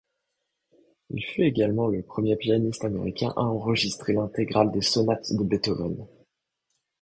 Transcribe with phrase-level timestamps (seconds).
[1.11, 6.07] Il fut également le premier pianiste américain à enregistrer l'intégrale des sonates de Beethoven.